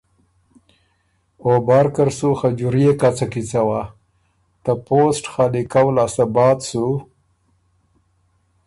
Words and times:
او 1.43 1.51
بارکر 1.67 2.09
سُو 2.17 2.29
خجوريې 2.39 2.91
کڅه 3.01 3.25
کی 3.31 3.41
څوا، 3.49 3.81
ته 4.63 4.71
پوسټ 4.85 5.23
خالی 5.31 5.63
کؤ 5.73 5.87
لاسته 5.97 6.25
بعد 6.35 6.57
سُو 6.69 6.85